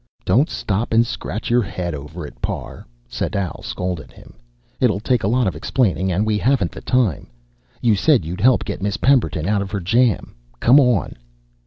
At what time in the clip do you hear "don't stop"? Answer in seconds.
0.25-0.93